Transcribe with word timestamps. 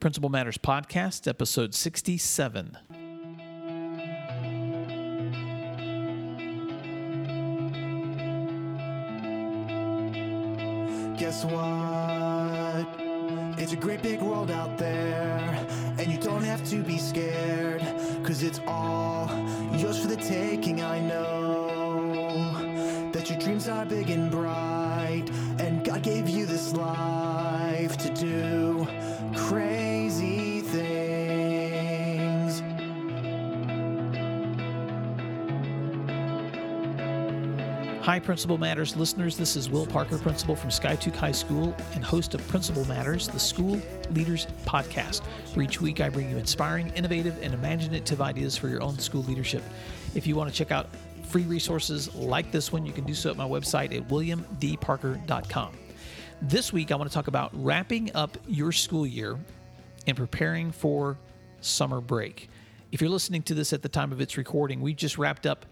Principal 0.00 0.30
Matters 0.30 0.56
Podcast, 0.56 1.28
episode 1.28 1.74
67. 1.74 2.78
Guess 11.18 11.44
what? 11.44 12.86
It's 13.60 13.74
a 13.74 13.76
great 13.76 14.02
big 14.02 14.22
world 14.22 14.50
out 14.50 14.78
there, 14.78 15.66
and 15.98 16.10
you 16.10 16.18
don't 16.18 16.44
have 16.44 16.66
to 16.70 16.82
be 16.82 16.96
scared, 16.96 17.82
cause 18.24 18.42
it's 18.42 18.60
all 18.66 19.28
yours 19.76 20.00
for 20.00 20.08
the 20.08 20.16
taking. 20.16 20.82
I 20.82 20.98
know 20.98 22.54
that 23.12 23.28
your 23.28 23.38
dreams 23.38 23.68
are 23.68 23.84
big 23.84 24.08
and 24.08 24.30
bright, 24.30 24.79
Hi, 38.02 38.18
Principal 38.18 38.56
Matters 38.56 38.96
listeners. 38.96 39.36
This 39.36 39.56
is 39.56 39.68
Will 39.68 39.84
Parker, 39.84 40.16
principal 40.16 40.56
from 40.56 40.70
Skiatook 40.70 41.14
High 41.14 41.32
School 41.32 41.76
and 41.94 42.02
host 42.02 42.32
of 42.32 42.48
Principal 42.48 42.86
Matters, 42.86 43.28
the 43.28 43.38
School 43.38 43.78
Leaders 44.12 44.46
Podcast, 44.64 45.20
where 45.54 45.64
each 45.64 45.82
week 45.82 46.00
I 46.00 46.08
bring 46.08 46.30
you 46.30 46.38
inspiring, 46.38 46.88
innovative, 46.96 47.38
and 47.42 47.52
imaginative 47.52 48.22
ideas 48.22 48.56
for 48.56 48.68
your 48.68 48.82
own 48.82 48.98
school 48.98 49.22
leadership. 49.24 49.62
If 50.14 50.26
you 50.26 50.34
want 50.34 50.50
to 50.50 50.56
check 50.56 50.72
out 50.72 50.88
free 51.28 51.42
resources 51.42 52.14
like 52.14 52.50
this 52.50 52.72
one, 52.72 52.86
you 52.86 52.92
can 52.94 53.04
do 53.04 53.12
so 53.12 53.28
at 53.28 53.36
my 53.36 53.44
website 53.44 53.94
at 53.94 54.08
williamdparker.com. 54.08 55.76
This 56.40 56.72
week, 56.72 56.92
I 56.92 56.94
want 56.94 57.10
to 57.10 57.14
talk 57.14 57.28
about 57.28 57.50
wrapping 57.52 58.12
up 58.14 58.38
your 58.48 58.72
school 58.72 59.06
year 59.06 59.38
and 60.06 60.16
preparing 60.16 60.72
for 60.72 61.18
summer 61.60 62.00
break. 62.00 62.48
If 62.92 63.02
you're 63.02 63.10
listening 63.10 63.42
to 63.42 63.54
this 63.54 63.74
at 63.74 63.82
the 63.82 63.90
time 63.90 64.10
of 64.10 64.22
its 64.22 64.38
recording, 64.38 64.80
we 64.80 64.94
just 64.94 65.18
wrapped 65.18 65.44
up 65.44 65.66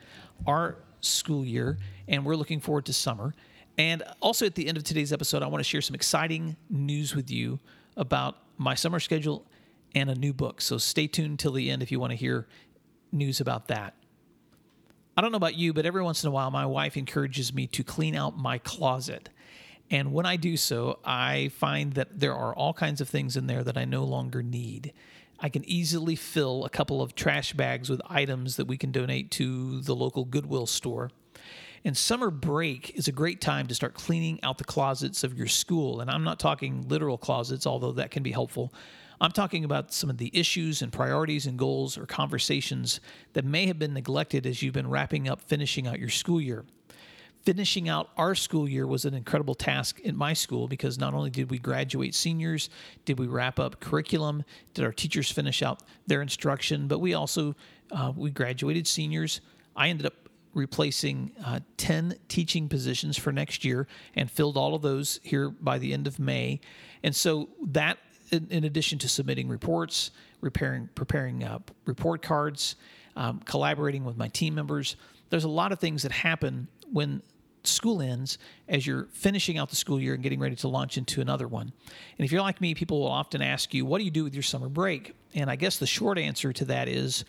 our 0.46 0.76
school 1.00 1.44
year 1.44 1.78
and 2.06 2.24
we're 2.24 2.36
looking 2.36 2.60
forward 2.60 2.86
to 2.86 2.92
summer. 2.92 3.34
And 3.76 4.02
also 4.20 4.46
at 4.46 4.54
the 4.54 4.66
end 4.66 4.76
of 4.76 4.84
today's 4.84 5.12
episode, 5.12 5.42
I 5.42 5.46
want 5.46 5.60
to 5.60 5.68
share 5.68 5.80
some 5.80 5.94
exciting 5.94 6.56
news 6.68 7.14
with 7.14 7.30
you 7.30 7.60
about 7.96 8.36
my 8.56 8.74
summer 8.74 9.00
schedule 9.00 9.46
and 9.94 10.10
a 10.10 10.14
new 10.14 10.32
book. 10.32 10.60
So 10.60 10.78
stay 10.78 11.06
tuned 11.06 11.38
till 11.38 11.52
the 11.52 11.70
end 11.70 11.82
if 11.82 11.92
you 11.92 12.00
want 12.00 12.10
to 12.10 12.16
hear 12.16 12.46
news 13.12 13.40
about 13.40 13.68
that. 13.68 13.94
I 15.16 15.20
don't 15.20 15.32
know 15.32 15.36
about 15.36 15.56
you, 15.56 15.72
but 15.72 15.86
every 15.86 16.02
once 16.02 16.22
in 16.22 16.28
a 16.28 16.30
while, 16.30 16.50
my 16.50 16.66
wife 16.66 16.96
encourages 16.96 17.52
me 17.52 17.66
to 17.68 17.82
clean 17.82 18.14
out 18.14 18.38
my 18.38 18.58
closet. 18.58 19.28
And 19.90 20.12
when 20.12 20.26
I 20.26 20.36
do 20.36 20.56
so, 20.56 20.98
I 21.04 21.48
find 21.48 21.94
that 21.94 22.20
there 22.20 22.34
are 22.34 22.54
all 22.54 22.72
kinds 22.72 23.00
of 23.00 23.08
things 23.08 23.36
in 23.36 23.46
there 23.46 23.64
that 23.64 23.76
I 23.76 23.84
no 23.84 24.04
longer 24.04 24.42
need. 24.42 24.92
I 25.40 25.48
can 25.48 25.64
easily 25.68 26.16
fill 26.16 26.64
a 26.64 26.70
couple 26.70 27.00
of 27.00 27.14
trash 27.14 27.52
bags 27.52 27.88
with 27.88 28.00
items 28.06 28.56
that 28.56 28.66
we 28.66 28.76
can 28.76 28.90
donate 28.90 29.30
to 29.32 29.80
the 29.80 29.94
local 29.94 30.24
Goodwill 30.24 30.66
store. 30.66 31.10
And 31.84 31.96
summer 31.96 32.30
break 32.30 32.96
is 32.96 33.06
a 33.06 33.12
great 33.12 33.40
time 33.40 33.68
to 33.68 33.74
start 33.74 33.94
cleaning 33.94 34.40
out 34.42 34.58
the 34.58 34.64
closets 34.64 35.22
of 35.22 35.38
your 35.38 35.46
school. 35.46 36.00
And 36.00 36.10
I'm 36.10 36.24
not 36.24 36.40
talking 36.40 36.88
literal 36.88 37.16
closets, 37.16 37.66
although 37.66 37.92
that 37.92 38.10
can 38.10 38.24
be 38.24 38.32
helpful. 38.32 38.72
I'm 39.20 39.32
talking 39.32 39.64
about 39.64 39.92
some 39.92 40.10
of 40.10 40.18
the 40.18 40.30
issues 40.32 40.82
and 40.82 40.92
priorities 40.92 41.46
and 41.46 41.58
goals 41.58 41.96
or 41.96 42.06
conversations 42.06 43.00
that 43.32 43.44
may 43.44 43.66
have 43.66 43.78
been 43.78 43.94
neglected 43.94 44.46
as 44.46 44.62
you've 44.62 44.74
been 44.74 44.90
wrapping 44.90 45.28
up, 45.28 45.40
finishing 45.40 45.86
out 45.86 46.00
your 46.00 46.08
school 46.08 46.40
year 46.40 46.64
finishing 47.44 47.88
out 47.88 48.10
our 48.16 48.34
school 48.34 48.68
year 48.68 48.86
was 48.86 49.04
an 49.04 49.14
incredible 49.14 49.54
task 49.54 50.00
in 50.00 50.16
my 50.16 50.32
school 50.32 50.68
because 50.68 50.98
not 50.98 51.14
only 51.14 51.30
did 51.30 51.50
we 51.50 51.58
graduate 51.58 52.14
seniors, 52.14 52.70
did 53.04 53.18
we 53.18 53.26
wrap 53.26 53.58
up 53.58 53.80
curriculum, 53.80 54.44
did 54.74 54.84
our 54.84 54.92
teachers 54.92 55.30
finish 55.30 55.62
out 55.62 55.82
their 56.06 56.22
instruction, 56.22 56.88
but 56.88 56.98
we 56.98 57.14
also 57.14 57.54
uh, 57.90 58.12
we 58.14 58.30
graduated 58.30 58.86
seniors. 58.86 59.40
I 59.74 59.88
ended 59.88 60.06
up 60.06 60.14
replacing 60.54 61.32
uh, 61.44 61.60
10 61.76 62.16
teaching 62.28 62.68
positions 62.68 63.16
for 63.16 63.32
next 63.32 63.64
year 63.64 63.86
and 64.14 64.30
filled 64.30 64.56
all 64.56 64.74
of 64.74 64.82
those 64.82 65.20
here 65.22 65.50
by 65.50 65.78
the 65.78 65.92
end 65.92 66.06
of 66.06 66.18
May. 66.18 66.60
And 67.02 67.14
so 67.14 67.48
that 67.68 67.98
in, 68.30 68.48
in 68.50 68.64
addition 68.64 68.98
to 69.00 69.08
submitting 69.08 69.48
reports, 69.48 70.10
repairing, 70.40 70.88
preparing 70.94 71.44
uh, 71.44 71.60
report 71.86 72.22
cards, 72.22 72.76
um, 73.16 73.40
collaborating 73.44 74.04
with 74.04 74.16
my 74.16 74.28
team 74.28 74.54
members, 74.54 74.96
there's 75.30 75.44
a 75.44 75.48
lot 75.48 75.72
of 75.72 75.78
things 75.78 76.02
that 76.02 76.12
happen 76.12 76.68
when 76.92 77.22
school 77.64 78.00
ends 78.00 78.38
as 78.68 78.86
you're 78.86 79.06
finishing 79.12 79.58
out 79.58 79.70
the 79.70 79.76
school 79.76 80.00
year 80.00 80.14
and 80.14 80.22
getting 80.22 80.40
ready 80.40 80.56
to 80.56 80.68
launch 80.68 80.96
into 80.96 81.20
another 81.20 81.46
one. 81.46 81.72
And 82.18 82.24
if 82.24 82.32
you're 82.32 82.42
like 82.42 82.60
me, 82.60 82.74
people 82.74 83.00
will 83.00 83.08
often 83.08 83.42
ask 83.42 83.74
you, 83.74 83.84
What 83.84 83.98
do 83.98 84.04
you 84.04 84.10
do 84.10 84.24
with 84.24 84.34
your 84.34 84.42
summer 84.42 84.68
break? 84.68 85.14
And 85.34 85.50
I 85.50 85.56
guess 85.56 85.78
the 85.78 85.86
short 85.86 86.18
answer 86.18 86.52
to 86.52 86.64
that 86.66 86.88
is 86.88 87.24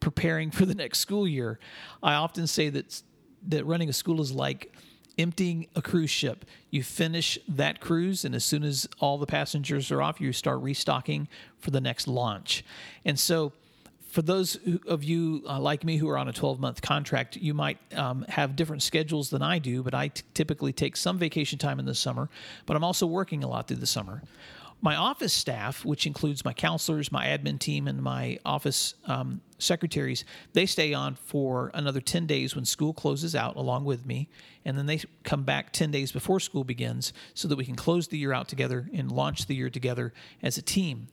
preparing 0.00 0.50
for 0.50 0.66
the 0.66 0.74
next 0.82 0.98
school 0.98 1.28
year. 1.28 1.58
I 2.02 2.14
often 2.14 2.46
say 2.46 2.68
that, 2.70 3.02
that 3.48 3.64
running 3.66 3.88
a 3.88 3.92
school 3.92 4.20
is 4.20 4.32
like 4.32 4.74
emptying 5.18 5.68
a 5.76 5.82
cruise 5.82 6.10
ship. 6.10 6.44
You 6.70 6.82
finish 6.82 7.38
that 7.48 7.80
cruise, 7.80 8.24
and 8.24 8.34
as 8.34 8.44
soon 8.44 8.64
as 8.64 8.88
all 8.98 9.18
the 9.18 9.26
passengers 9.26 9.90
are 9.90 10.02
off, 10.02 10.20
you 10.20 10.32
start 10.32 10.60
restocking 10.60 11.28
for 11.58 11.70
the 11.70 11.80
next 11.80 12.08
launch. 12.08 12.64
And 13.04 13.18
so, 13.18 13.52
for 14.14 14.22
those 14.22 14.56
of 14.86 15.02
you 15.02 15.42
uh, 15.48 15.58
like 15.58 15.82
me 15.82 15.96
who 15.96 16.08
are 16.08 16.16
on 16.16 16.28
a 16.28 16.32
12 16.32 16.60
month 16.60 16.80
contract, 16.80 17.34
you 17.34 17.52
might 17.52 17.78
um, 17.96 18.24
have 18.28 18.54
different 18.54 18.80
schedules 18.80 19.28
than 19.28 19.42
I 19.42 19.58
do, 19.58 19.82
but 19.82 19.92
I 19.92 20.08
t- 20.08 20.22
typically 20.34 20.72
take 20.72 20.96
some 20.96 21.18
vacation 21.18 21.58
time 21.58 21.80
in 21.80 21.84
the 21.84 21.96
summer, 21.96 22.30
but 22.64 22.76
I'm 22.76 22.84
also 22.84 23.08
working 23.08 23.42
a 23.42 23.48
lot 23.48 23.66
through 23.66 23.78
the 23.78 23.88
summer. 23.88 24.22
My 24.80 24.94
office 24.94 25.32
staff, 25.32 25.84
which 25.84 26.06
includes 26.06 26.44
my 26.44 26.52
counselors, 26.52 27.10
my 27.10 27.26
admin 27.26 27.58
team, 27.58 27.88
and 27.88 28.00
my 28.00 28.38
office 28.46 28.94
um, 29.06 29.40
secretaries, 29.58 30.24
they 30.52 30.66
stay 30.66 30.94
on 30.94 31.16
for 31.16 31.72
another 31.74 32.00
10 32.00 32.26
days 32.26 32.54
when 32.54 32.64
school 32.64 32.92
closes 32.92 33.34
out 33.34 33.56
along 33.56 33.84
with 33.84 34.06
me. 34.06 34.28
And 34.64 34.78
then 34.78 34.86
they 34.86 35.00
come 35.24 35.42
back 35.42 35.72
10 35.72 35.90
days 35.90 36.12
before 36.12 36.38
school 36.38 36.62
begins 36.62 37.12
so 37.32 37.48
that 37.48 37.56
we 37.56 37.64
can 37.64 37.74
close 37.74 38.06
the 38.06 38.18
year 38.18 38.32
out 38.32 38.46
together 38.46 38.88
and 38.94 39.10
launch 39.10 39.46
the 39.46 39.56
year 39.56 39.70
together 39.70 40.12
as 40.40 40.56
a 40.56 40.62
team. 40.62 41.08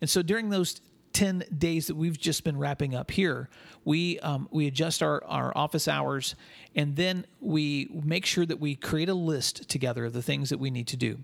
And 0.00 0.10
so 0.10 0.22
during 0.22 0.48
those 0.48 0.80
10 1.12 1.44
days 1.56 1.86
that 1.88 1.96
we've 1.96 2.18
just 2.18 2.44
been 2.44 2.58
wrapping 2.58 2.94
up 2.94 3.10
here, 3.10 3.48
we, 3.84 4.18
um, 4.20 4.48
we 4.50 4.66
adjust 4.66 5.02
our, 5.02 5.22
our 5.24 5.52
office 5.56 5.88
hours 5.88 6.34
and 6.74 6.96
then 6.96 7.26
we 7.40 7.90
make 8.04 8.24
sure 8.24 8.46
that 8.46 8.60
we 8.60 8.76
create 8.76 9.08
a 9.08 9.14
list 9.14 9.68
together 9.68 10.04
of 10.04 10.12
the 10.12 10.22
things 10.22 10.50
that 10.50 10.58
we 10.58 10.70
need 10.70 10.86
to 10.88 10.96
do. 10.96 11.18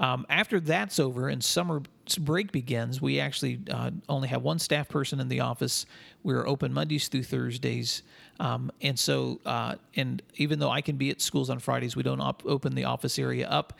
Um, 0.00 0.26
after 0.28 0.60
that's 0.60 1.00
over 1.00 1.28
and 1.28 1.42
summer 1.42 1.82
break 2.20 2.52
begins, 2.52 3.02
we 3.02 3.18
actually 3.18 3.60
uh, 3.68 3.90
only 4.08 4.28
have 4.28 4.42
one 4.42 4.60
staff 4.60 4.88
person 4.88 5.18
in 5.18 5.28
the 5.28 5.40
office. 5.40 5.86
We're 6.22 6.46
open 6.46 6.72
Mondays 6.72 7.08
through 7.08 7.24
Thursdays. 7.24 8.02
Um, 8.38 8.70
and 8.80 8.96
so, 8.96 9.40
uh, 9.44 9.74
and 9.96 10.22
even 10.36 10.60
though 10.60 10.70
I 10.70 10.82
can 10.82 10.96
be 10.96 11.10
at 11.10 11.20
schools 11.20 11.50
on 11.50 11.58
Fridays, 11.58 11.96
we 11.96 12.04
don't 12.04 12.20
op- 12.20 12.44
open 12.46 12.76
the 12.76 12.84
office 12.84 13.18
area 13.18 13.48
up 13.48 13.72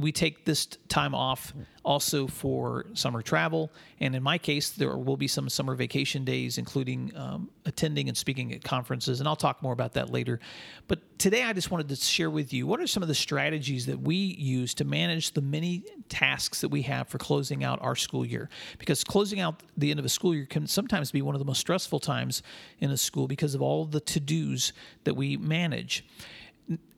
we 0.00 0.12
take 0.12 0.44
this 0.44 0.66
time 0.88 1.14
off 1.14 1.52
also 1.84 2.26
for 2.26 2.86
summer 2.94 3.22
travel. 3.22 3.70
And 4.00 4.14
in 4.14 4.22
my 4.22 4.38
case, 4.38 4.70
there 4.70 4.96
will 4.96 5.16
be 5.16 5.28
some 5.28 5.48
summer 5.48 5.74
vacation 5.74 6.24
days, 6.24 6.58
including 6.58 7.12
um, 7.16 7.50
attending 7.64 8.08
and 8.08 8.16
speaking 8.16 8.52
at 8.52 8.62
conferences. 8.62 9.20
And 9.20 9.28
I'll 9.28 9.36
talk 9.36 9.62
more 9.62 9.72
about 9.72 9.94
that 9.94 10.10
later. 10.10 10.40
But 10.88 11.18
today, 11.18 11.42
I 11.42 11.52
just 11.52 11.70
wanted 11.70 11.88
to 11.88 11.96
share 11.96 12.30
with 12.30 12.52
you 12.52 12.66
what 12.66 12.80
are 12.80 12.86
some 12.86 13.02
of 13.02 13.08
the 13.08 13.14
strategies 13.14 13.86
that 13.86 13.98
we 14.00 14.16
use 14.16 14.74
to 14.74 14.84
manage 14.84 15.32
the 15.32 15.40
many 15.40 15.84
tasks 16.08 16.60
that 16.60 16.68
we 16.68 16.82
have 16.82 17.08
for 17.08 17.18
closing 17.18 17.64
out 17.64 17.78
our 17.82 17.96
school 17.96 18.26
year. 18.26 18.48
Because 18.78 19.02
closing 19.04 19.40
out 19.40 19.62
the 19.76 19.90
end 19.90 19.98
of 19.98 20.04
a 20.04 20.10
school 20.10 20.34
year 20.34 20.46
can 20.46 20.66
sometimes 20.66 21.10
be 21.10 21.22
one 21.22 21.34
of 21.34 21.38
the 21.38 21.46
most 21.46 21.60
stressful 21.60 22.00
times 22.00 22.42
in 22.80 22.90
a 22.90 22.96
school 22.96 23.26
because 23.26 23.54
of 23.54 23.62
all 23.62 23.84
the 23.84 24.00
to 24.00 24.20
dos 24.20 24.72
that 25.04 25.14
we 25.14 25.36
manage 25.36 26.04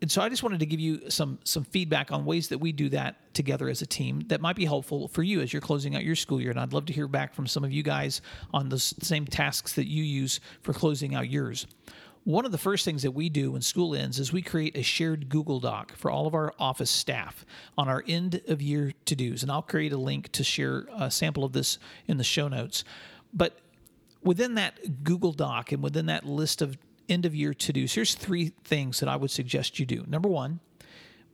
and 0.03 0.10
so 0.10 0.21
I 0.21 0.28
just 0.28 0.43
wanted 0.43 0.60
to 0.60 0.66
give 0.66 0.81
you 0.81 1.09
some 1.09 1.38
some 1.44 1.65
feedback 1.65 2.12
on 2.12 2.27
ways 2.27 2.49
that 2.49 2.59
we 2.59 2.72
do 2.72 2.91
that 2.91 3.34
together 3.34 3.69
as 3.69 3.81
a 3.81 3.87
team 3.87 4.21
that 4.27 4.41
might 4.41 4.56
be 4.56 4.66
helpful 4.66 5.09
for 5.09 5.22
you 5.22 5.41
as 5.41 5.53
you're 5.53 5.62
closing 5.62 5.97
out 5.97 6.05
your 6.05 6.16
school 6.16 6.41
year. 6.41 6.50
And 6.50 6.60
I'd 6.60 6.75
love 6.75 6.87
to 6.87 6.93
hear 6.93 7.09
back 7.09 7.34
from 7.34 7.47
some 7.47 7.65
of 7.65 7.72
you 7.72 7.83
guys 7.83 8.21
on 8.53 8.69
the 8.69 8.78
same 8.78 9.27
tasks 9.27 9.74
that 9.74 9.89
you 9.89 10.03
use 10.03 10.41
for 10.60 10.74
closing 10.74 11.15
out 11.15 11.30
yours. 11.30 11.66
One 12.24 12.45
of 12.45 12.53
the 12.53 12.59
first 12.59 12.84
things 12.84 13.03
that 13.03 13.13
we 13.13 13.30
do 13.30 13.53
when 13.53 13.63
school 13.63 13.95
ends 13.95 14.21
is 14.21 14.33
we 14.33 14.42
create 14.42 14.77
a 14.77 14.83
shared 14.83 15.28
Google 15.28 15.59
Doc 15.59 15.97
for 15.97 16.10
all 16.10 16.27
of 16.27 16.34
our 16.34 16.53
office 16.59 16.91
staff 16.91 17.45
on 17.77 17.89
our 17.89 18.04
end 18.07 18.42
of 18.47 18.63
year 18.63 18.92
to 19.07 19.16
dos. 19.16 19.42
And 19.42 19.51
I'll 19.51 19.63
create 19.63 19.92
a 19.92 19.97
link 19.97 20.30
to 20.33 20.45
share 20.45 20.86
a 20.97 21.10
sample 21.10 21.45
of 21.45 21.53
this 21.53 21.78
in 22.07 22.18
the 22.18 22.25
show 22.25 22.47
notes. 22.47 22.84
But 23.33 23.59
within 24.22 24.54
that 24.54 25.03
Google 25.03 25.33
Doc 25.33 25.72
and 25.72 25.83
within 25.83 26.07
that 26.07 26.25
list 26.25 26.63
of 26.63 26.77
end 27.09 27.27
of 27.27 27.34
year 27.34 27.54
to 27.54 27.72
dos, 27.72 27.95
here's 27.95 28.15
three 28.15 28.53
things 28.65 29.01
that 29.01 29.09
I 29.09 29.16
would 29.16 29.31
suggest 29.31 29.78
you 29.78 29.87
do. 29.87 30.04
Number 30.07 30.28
one, 30.28 30.60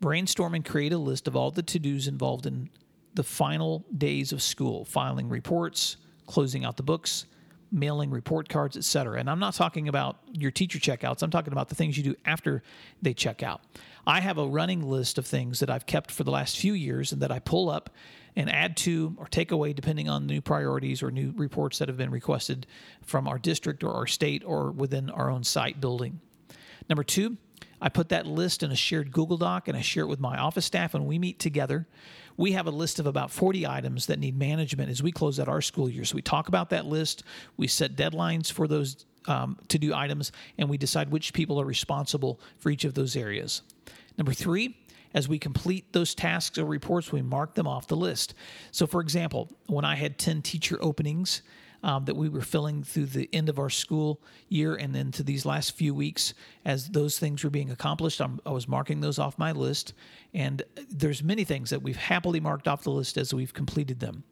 brainstorm 0.01 0.55
and 0.55 0.65
create 0.65 0.93
a 0.93 0.99
list 0.99 1.29
of 1.29 1.37
all 1.37 1.51
the 1.51 1.63
to 1.63 1.79
dos 1.79 2.07
involved 2.07 2.47
in 2.47 2.71
the 3.15 3.23
final 3.23 3.85
days 3.97 4.33
of 4.33 4.43
school, 4.43 4.85
filing 4.85 5.29
reports, 5.29 5.97
closing 6.27 6.65
out 6.65 6.77
the 6.77 6.83
books, 6.83 7.27
mailing 7.71 8.11
report 8.11 8.49
cards, 8.49 8.77
etc. 8.77 9.19
And 9.19 9.29
I'm 9.29 9.39
not 9.39 9.55
talking 9.55 9.89
about 9.89 10.19
your 10.33 10.51
teacher 10.51 10.79
checkouts. 10.79 11.23
I'm 11.23 11.31
talking 11.31 11.53
about 11.53 11.69
the 11.69 11.75
things 11.75 11.97
you 11.97 12.03
do 12.03 12.15
after 12.25 12.63
they 13.03 13.15
check 13.15 13.43
out. 13.43 13.61
I 14.07 14.21
have 14.21 14.39
a 14.39 14.47
running 14.47 14.83
list 14.83 15.19
of 15.19 15.27
things 15.27 15.61
that 15.61 15.69
I've 15.69 15.87
kept 15.87 16.11
for 16.11 16.25
the 16.25 16.31
last 16.31 16.59
few 16.59 16.73
years 16.73 17.13
and 17.13 17.21
that 17.23 17.31
I 17.31 17.39
pull 17.41 17.69
up 17.69 17.91
and 18.37 18.51
add 18.51 18.77
to 18.79 19.15
or 19.19 19.27
take 19.27 19.51
away 19.51 19.73
depending 19.73 20.09
on 20.09 20.27
new 20.27 20.41
priorities 20.41 21.03
or 21.03 21.11
new 21.11 21.33
reports 21.37 21.79
that 21.79 21.89
have 21.89 21.97
been 21.97 22.11
requested 22.11 22.67
from 23.03 23.27
our 23.29 23.39
district 23.39 23.83
or 23.83 23.93
our 23.93 24.07
state 24.07 24.43
or 24.47 24.71
within 24.71 25.11
our 25.11 25.31
own 25.31 25.45
site 25.45 25.81
building. 25.81 26.21
Number 26.89 27.05
two, 27.05 27.37
I 27.81 27.89
put 27.89 28.09
that 28.09 28.27
list 28.27 28.63
in 28.63 28.71
a 28.71 28.77
shared 28.77 29.13
Google 29.13 29.37
Doc 29.37 29.69
and 29.69 29.77
I 29.77 29.81
share 29.81 30.05
it 30.05 30.09
with 30.09 30.21
my 30.21 30.39
office 30.39 30.67
staff 30.67 30.95
when 30.95 31.07
we 31.07 31.19
meet 31.19 31.39
together. 31.39 31.87
We 32.37 32.53
have 32.53 32.67
a 32.67 32.71
list 32.71 32.99
of 32.99 33.07
about 33.07 33.31
40 33.31 33.67
items 33.67 34.07
that 34.07 34.19
need 34.19 34.39
management 34.39 34.91
as 34.91 35.03
we 35.03 35.13
close 35.13 35.41
out 35.41 35.49
our 35.49 35.61
school 35.61 35.89
year. 35.89 36.05
So 36.05 36.15
we 36.15 36.23
talk 36.23 36.49
about 36.49 36.71
that 36.71 36.87
list, 36.87 37.25
we 37.57 37.67
set 37.67 37.97
deadlines 37.97 38.51
for 38.51 38.69
those 38.69 39.07
um, 39.27 39.59
to 39.69 39.79
do 39.79 39.95
items, 39.95 40.33
and 40.57 40.69
we 40.69 40.79
decide 40.79 41.11
which 41.11 41.33
people 41.33 41.61
are 41.61 41.65
responsible 41.65 42.41
for 42.59 42.71
each 42.71 42.85
of 42.85 42.95
those 42.95 43.17
areas. 43.17 43.63
Number 44.17 44.33
three, 44.33 44.77
as 45.15 45.29
we 45.29 45.39
complete 45.39 45.93
those 45.93 46.15
tasks 46.15 46.59
or 46.59 46.65
reports, 46.65 47.13
we 47.13 47.23
mark 47.23 47.55
them 47.55 47.67
off 47.67 47.87
the 47.87 47.97
list. 47.97 48.35
So, 48.73 48.87
for 48.87 49.01
example, 49.01 49.51
when 49.67 49.85
I 49.85 49.97
had 49.97 50.19
10 50.19 50.43
teacher 50.43 50.79
openings, 50.81 51.43
um, 51.83 52.05
that 52.07 52.17
we 52.17 52.29
were 52.29 52.41
filling 52.41 52.83
through 52.83 53.07
the 53.07 53.29
end 53.33 53.49
of 53.49 53.59
our 53.59 53.71
school 53.71 54.21
year 54.49 54.75
and 54.75 54.95
then 54.95 55.13
to 55.13 55.23
these 55.23 55.47
last 55.47 55.77
few 55.77 55.95
weeks 55.95 56.35
as 56.65 56.89
those 56.89 57.19
things 57.19 57.45
were 57.45 57.51
being 57.51 57.71
accomplished 57.71 58.21
I'm, 58.21 58.41
i 58.45 58.51
was 58.51 58.67
marking 58.67 59.01
those 59.01 59.19
off 59.19 59.39
my 59.39 59.53
list 59.53 59.95
and 60.35 60.63
there's 60.91 61.23
many 61.23 61.45
things 61.45 61.71
that 61.71 61.83
we've 61.83 61.97
happily 61.97 62.41
marked 62.41 62.67
off 62.69 62.83
the 62.83 62.91
list 62.91 63.17
as 63.17 63.33
we've 63.33 63.55
completed 63.55 64.01
them 64.01 64.25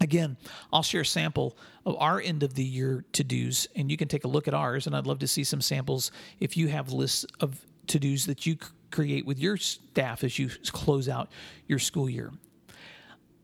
Again, 0.00 0.36
I'll 0.72 0.82
share 0.82 1.02
a 1.02 1.06
sample 1.06 1.56
of 1.86 1.96
our 1.98 2.20
end 2.20 2.42
of 2.42 2.54
the 2.54 2.64
year 2.64 3.04
to 3.12 3.24
dos, 3.24 3.66
and 3.76 3.90
you 3.90 3.96
can 3.96 4.08
take 4.08 4.24
a 4.24 4.28
look 4.28 4.48
at 4.48 4.54
ours. 4.54 4.86
And 4.86 4.96
I'd 4.96 5.06
love 5.06 5.20
to 5.20 5.28
see 5.28 5.44
some 5.44 5.60
samples 5.60 6.10
if 6.40 6.56
you 6.56 6.68
have 6.68 6.92
lists 6.92 7.24
of 7.40 7.64
to 7.86 7.98
dos 7.98 8.26
that 8.26 8.44
you 8.44 8.56
create 8.90 9.24
with 9.24 9.38
your 9.38 9.56
staff 9.56 10.24
as 10.24 10.38
you 10.38 10.50
close 10.72 11.08
out 11.08 11.30
your 11.66 11.78
school 11.78 12.10
year. 12.10 12.32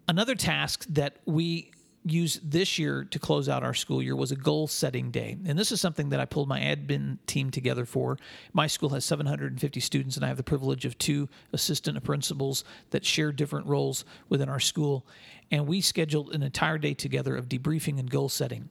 Another 0.08 0.34
task 0.34 0.84
that 0.90 1.18
we 1.24 1.70
used 2.04 2.50
this 2.50 2.78
year 2.78 3.04
to 3.04 3.18
close 3.18 3.48
out 3.48 3.62
our 3.62 3.74
school 3.74 4.02
year 4.02 4.16
was 4.16 4.32
a 4.32 4.36
goal 4.36 4.66
setting 4.66 5.10
day. 5.10 5.36
And 5.46 5.58
this 5.58 5.70
is 5.70 5.80
something 5.80 6.08
that 6.10 6.20
I 6.20 6.24
pulled 6.24 6.48
my 6.48 6.60
admin 6.60 7.18
team 7.26 7.50
together 7.50 7.84
for. 7.84 8.16
My 8.52 8.66
school 8.66 8.90
has 8.90 9.04
750 9.04 9.80
students, 9.80 10.16
and 10.16 10.24
I 10.24 10.28
have 10.28 10.38
the 10.38 10.42
privilege 10.42 10.84
of 10.84 10.96
two 10.96 11.28
assistant 11.52 12.02
principals 12.02 12.64
that 12.90 13.04
share 13.04 13.32
different 13.32 13.66
roles 13.66 14.04
within 14.28 14.48
our 14.48 14.60
school. 14.60 15.06
And 15.50 15.66
we 15.66 15.80
scheduled 15.80 16.34
an 16.34 16.42
entire 16.42 16.78
day 16.78 16.94
together 16.94 17.36
of 17.36 17.48
debriefing 17.48 17.98
and 17.98 18.10
goal 18.10 18.28
setting, 18.28 18.70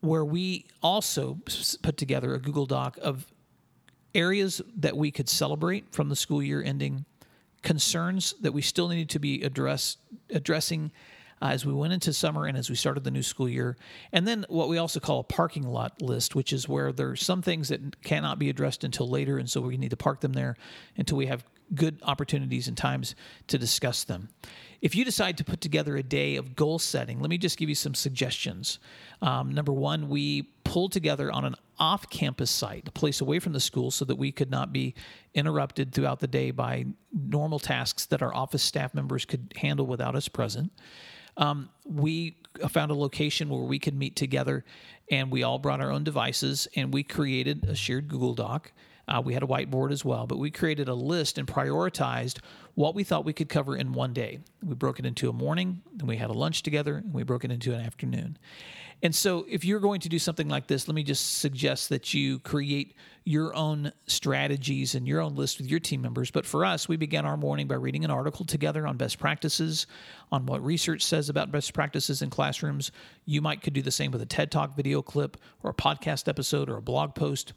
where 0.00 0.24
we 0.24 0.66
also 0.82 1.38
put 1.82 1.96
together 1.96 2.34
a 2.34 2.40
Google 2.40 2.66
Doc 2.66 2.98
of 3.00 3.26
areas 4.12 4.60
that 4.76 4.96
we 4.96 5.12
could 5.12 5.28
celebrate 5.28 5.92
from 5.92 6.08
the 6.08 6.16
school 6.16 6.42
year 6.42 6.62
ending, 6.62 7.04
concerns 7.62 8.34
that 8.40 8.52
we 8.52 8.62
still 8.62 8.88
needed 8.88 9.10
to 9.10 9.20
be 9.20 9.42
address, 9.42 9.98
addressing 10.30 10.90
uh, 11.42 11.46
as 11.46 11.64
we 11.64 11.72
went 11.72 11.92
into 11.92 12.12
summer 12.12 12.46
and 12.46 12.56
as 12.56 12.68
we 12.68 12.76
started 12.76 13.04
the 13.04 13.10
new 13.10 13.22
school 13.22 13.48
year. 13.48 13.76
And 14.12 14.26
then 14.26 14.44
what 14.48 14.68
we 14.68 14.78
also 14.78 15.00
call 15.00 15.20
a 15.20 15.24
parking 15.24 15.66
lot 15.66 16.00
list, 16.02 16.34
which 16.34 16.52
is 16.52 16.68
where 16.68 16.92
there's 16.92 17.24
some 17.24 17.42
things 17.42 17.68
that 17.68 18.02
cannot 18.02 18.38
be 18.38 18.50
addressed 18.50 18.84
until 18.84 19.08
later. 19.08 19.38
And 19.38 19.48
so 19.48 19.60
we 19.60 19.76
need 19.76 19.90
to 19.90 19.96
park 19.96 20.20
them 20.20 20.32
there 20.32 20.56
until 20.96 21.16
we 21.16 21.26
have 21.26 21.44
good 21.74 22.00
opportunities 22.02 22.68
and 22.68 22.76
times 22.76 23.14
to 23.46 23.58
discuss 23.58 24.04
them. 24.04 24.28
If 24.80 24.94
you 24.94 25.04
decide 25.04 25.38
to 25.38 25.44
put 25.44 25.60
together 25.60 25.96
a 25.96 26.02
day 26.02 26.36
of 26.36 26.56
goal 26.56 26.78
setting, 26.78 27.20
let 27.20 27.30
me 27.30 27.38
just 27.38 27.58
give 27.58 27.68
you 27.68 27.74
some 27.74 27.94
suggestions. 27.94 28.78
Um, 29.20 29.52
number 29.52 29.72
one, 29.72 30.08
we 30.08 30.42
pulled 30.64 30.92
together 30.92 31.30
on 31.30 31.44
an 31.44 31.54
off 31.78 32.08
campus 32.10 32.50
site, 32.50 32.88
a 32.88 32.90
place 32.90 33.20
away 33.20 33.38
from 33.38 33.52
the 33.52 33.60
school, 33.60 33.90
so 33.90 34.04
that 34.06 34.16
we 34.16 34.32
could 34.32 34.50
not 34.50 34.72
be 34.72 34.94
interrupted 35.34 35.92
throughout 35.92 36.20
the 36.20 36.26
day 36.26 36.50
by 36.50 36.86
normal 37.12 37.58
tasks 37.58 38.06
that 38.06 38.22
our 38.22 38.34
office 38.34 38.62
staff 38.62 38.94
members 38.94 39.24
could 39.24 39.52
handle 39.56 39.86
without 39.86 40.16
us 40.16 40.28
present. 40.28 40.72
Um, 41.40 41.70
we 41.84 42.36
found 42.68 42.90
a 42.90 42.94
location 42.94 43.48
where 43.48 43.62
we 43.62 43.78
could 43.78 43.94
meet 43.94 44.14
together, 44.14 44.64
and 45.10 45.32
we 45.32 45.42
all 45.42 45.58
brought 45.58 45.80
our 45.80 45.90
own 45.90 46.04
devices, 46.04 46.68
and 46.76 46.92
we 46.92 47.02
created 47.02 47.64
a 47.64 47.74
shared 47.74 48.08
Google 48.08 48.34
Doc. 48.34 48.72
Uh, 49.08 49.20
we 49.24 49.34
had 49.34 49.42
a 49.42 49.46
whiteboard 49.46 49.90
as 49.90 50.04
well, 50.04 50.26
but 50.26 50.38
we 50.38 50.50
created 50.50 50.86
a 50.88 50.94
list 50.94 51.38
and 51.38 51.48
prioritized 51.48 52.38
what 52.74 52.94
we 52.94 53.02
thought 53.02 53.24
we 53.24 53.32
could 53.32 53.48
cover 53.48 53.74
in 53.74 53.92
one 53.92 54.12
day. 54.12 54.38
We 54.62 54.74
broke 54.74 55.00
it 55.00 55.06
into 55.06 55.28
a 55.28 55.32
morning, 55.32 55.82
then 55.92 56.06
we 56.06 56.16
had 56.16 56.30
a 56.30 56.34
lunch 56.34 56.62
together, 56.62 56.96
and 56.96 57.12
we 57.12 57.24
broke 57.24 57.44
it 57.44 57.50
into 57.50 57.74
an 57.74 57.80
afternoon. 57.80 58.38
And 59.02 59.14
so, 59.14 59.46
if 59.48 59.64
you're 59.64 59.80
going 59.80 60.00
to 60.00 60.08
do 60.08 60.18
something 60.18 60.48
like 60.48 60.66
this, 60.66 60.86
let 60.86 60.94
me 60.94 61.02
just 61.02 61.38
suggest 61.38 61.88
that 61.88 62.12
you 62.12 62.38
create 62.40 62.94
your 63.24 63.54
own 63.54 63.92
strategies 64.06 64.94
and 64.94 65.06
your 65.06 65.20
own 65.20 65.36
list 65.36 65.58
with 65.58 65.68
your 65.68 65.78
team 65.78 66.02
members. 66.02 66.30
But 66.30 66.46
for 66.46 66.64
us, 66.64 66.88
we 66.88 66.96
began 66.96 67.26
our 67.26 67.36
morning 67.36 67.68
by 67.68 67.74
reading 67.76 68.04
an 68.04 68.10
article 68.10 68.44
together 68.44 68.86
on 68.86 68.96
best 68.96 69.18
practices, 69.18 69.86
on 70.32 70.46
what 70.46 70.64
research 70.64 71.02
says 71.02 71.28
about 71.28 71.52
best 71.52 71.72
practices 71.72 72.22
in 72.22 72.30
classrooms. 72.30 72.90
You 73.26 73.42
might 73.42 73.62
could 73.62 73.72
do 73.72 73.82
the 73.82 73.90
same 73.90 74.10
with 74.10 74.22
a 74.22 74.26
TED 74.26 74.50
Talk 74.50 74.74
video 74.74 75.02
clip 75.02 75.36
or 75.62 75.70
a 75.70 75.74
podcast 75.74 76.28
episode 76.28 76.68
or 76.68 76.76
a 76.76 76.82
blog 76.82 77.14
post. 77.14 77.52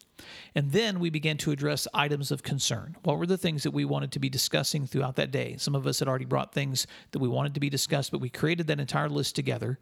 And 0.54 0.70
then 0.70 1.00
we 1.00 1.10
began 1.10 1.38
to 1.38 1.50
address 1.50 1.88
items 1.92 2.30
of 2.30 2.42
concern. 2.42 2.96
What 3.02 3.18
were 3.18 3.26
the 3.26 3.38
things 3.38 3.62
that 3.64 3.72
we 3.72 3.84
wanted 3.84 4.12
to 4.12 4.18
be 4.18 4.28
discussing 4.28 4.86
throughout 4.86 5.16
that 5.16 5.30
day? 5.30 5.56
Some 5.58 5.74
of 5.74 5.86
us 5.86 5.98
had 5.98 6.08
already 6.08 6.24
brought 6.24 6.52
things 6.52 6.86
that 7.12 7.18
we 7.18 7.28
wanted 7.28 7.54
to 7.54 7.60
be 7.60 7.70
discussed, 7.70 8.12
but 8.12 8.20
we 8.20 8.28
created 8.28 8.66
that 8.68 8.80
entire 8.80 9.08
list 9.08 9.34
together. 9.34 9.78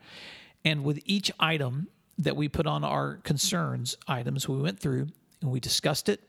And 0.65 0.85
with 0.85 1.01
each 1.05 1.31
item 1.41 1.89
that 2.19 2.37
we 2.37 2.49
put 2.49 2.67
on 2.67 2.85
our 2.85 3.17
concerns 3.17 3.97
items, 4.07 4.49
we 4.49 4.61
went 4.61 4.79
through 4.79 5.09
and 5.41 5.51
we 5.51 5.61
discussed 5.61 6.09
it. 6.09 6.21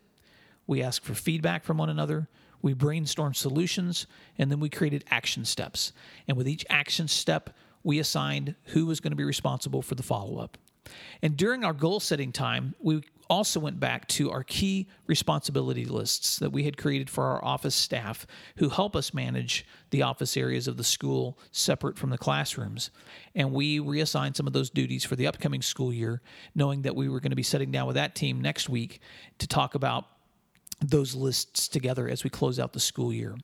We 0.65 0.81
asked 0.81 1.03
for 1.03 1.13
feedback 1.13 1.63
from 1.63 1.77
one 1.77 1.89
another. 1.89 2.29
We 2.61 2.73
brainstormed 2.73 3.35
solutions, 3.35 4.07
and 4.37 4.49
then 4.49 4.61
we 4.61 4.69
created 4.69 5.03
action 5.11 5.43
steps. 5.43 5.91
And 6.29 6.37
with 6.37 6.47
each 6.47 6.65
action 6.69 7.09
step, 7.09 7.49
we 7.83 7.99
assigned 7.99 8.55
who 8.67 8.85
was 8.85 9.01
going 9.01 9.11
to 9.11 9.17
be 9.17 9.25
responsible 9.25 9.81
for 9.81 9.95
the 9.95 10.03
follow 10.03 10.39
up. 10.39 10.57
And 11.21 11.35
during 11.35 11.65
our 11.65 11.73
goal 11.73 11.99
setting 11.99 12.31
time, 12.31 12.73
we 12.79 13.03
also 13.29 13.59
went 13.59 13.79
back 13.79 14.07
to 14.07 14.31
our 14.31 14.43
key 14.43 14.87
responsibility 15.07 15.85
lists 15.85 16.37
that 16.39 16.51
we 16.51 16.63
had 16.63 16.77
created 16.77 17.09
for 17.09 17.25
our 17.25 17.43
office 17.43 17.75
staff 17.75 18.27
who 18.57 18.69
help 18.69 18.95
us 18.95 19.13
manage 19.13 19.65
the 19.89 20.01
office 20.01 20.35
areas 20.37 20.67
of 20.67 20.77
the 20.77 20.83
school 20.83 21.37
separate 21.51 21.97
from 21.97 22.09
the 22.09 22.17
classrooms. 22.17 22.91
And 23.35 23.51
we 23.51 23.79
reassigned 23.79 24.35
some 24.35 24.47
of 24.47 24.53
those 24.53 24.69
duties 24.69 25.03
for 25.03 25.15
the 25.15 25.27
upcoming 25.27 25.61
school 25.61 25.93
year, 25.93 26.21
knowing 26.55 26.83
that 26.83 26.95
we 26.95 27.09
were 27.09 27.19
going 27.19 27.31
to 27.31 27.35
be 27.35 27.43
sitting 27.43 27.71
down 27.71 27.87
with 27.87 27.95
that 27.95 28.15
team 28.15 28.41
next 28.41 28.69
week 28.69 28.99
to 29.39 29.47
talk 29.47 29.75
about 29.75 30.05
those 30.81 31.15
lists 31.15 31.67
together 31.67 32.09
as 32.09 32.23
we 32.23 32.29
close 32.29 32.59
out 32.59 32.73
the 32.73 32.79
school 32.79 33.13
year. 33.13 33.35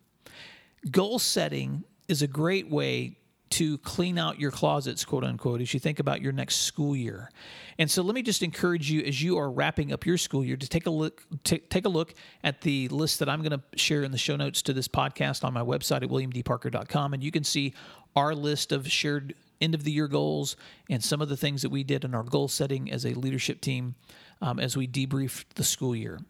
Goal 0.92 1.20
setting 1.20 1.84
is 2.08 2.22
a 2.22 2.28
great 2.28 2.70
way 2.70 3.18
to 3.60 3.78
clean 3.80 4.18
out 4.18 4.40
your 4.40 4.52
closets, 4.52 5.04
quote 5.04 5.26
unquote, 5.26 5.60
as 5.60 5.74
you 5.74 5.82
think 5.82 6.00
about 6.00 6.22
your 6.22 6.32
next 6.32 6.62
school 6.62 6.96
year. 6.96 7.30
And 7.78 7.92
so 7.92 8.02
let 8.02 8.16
me 8.16 8.22
just 8.22 8.42
encourage 8.42 8.90
you 8.90 9.02
as 9.02 9.22
you 9.22 9.38
are 9.38 9.52
wrapping 9.52 9.92
up 9.92 10.06
your 10.06 10.18
school 10.18 10.46
year 10.46 10.56
to 10.56 10.66
take 10.66 10.86
a 10.86 10.90
look 10.90 11.26
t- 11.44 11.58
take 11.58 11.86
a 11.86 11.90
look 11.90 12.14
at 12.42 12.62
the 12.62 12.88
list 12.88 13.20
that 13.20 13.28
I'm 13.28 13.42
going 13.42 13.60
to 13.60 13.78
share 13.78 14.04
in 14.04 14.14
the 14.14 14.18
show 14.18 14.38
notes 14.38 14.62
to 14.62 14.72
this 14.72 14.88
podcast 14.88 15.44
on 15.44 15.54
my 15.54 15.60
website 15.60 16.04
at 16.04 16.10
williamdparker.com 16.10 17.14
and 17.14 17.22
you 17.22 17.32
can 17.32 17.44
see 17.44 17.74
our 18.16 18.34
list 18.34 18.72
of 18.72 18.90
shared 18.90 19.36
end 19.60 19.76
of 19.76 19.84
the 19.84 19.92
year 19.92 20.08
goals 20.08 20.56
and 20.90 21.04
some 21.04 21.22
of 21.22 21.28
the 21.28 21.36
things 21.36 21.62
that 21.62 21.70
we 21.70 21.84
did 21.84 22.06
in 22.06 22.16
our 22.16 22.24
goal 22.24 22.48
setting 22.48 22.90
as 22.90 23.06
a 23.06 23.14
leadership 23.14 23.60
team 23.60 23.96
um, 24.42 24.58
as 24.58 24.78
we 24.78 24.88
debriefed 24.88 25.50
the 25.56 25.66
school 25.66 25.94
year. 25.94 26.22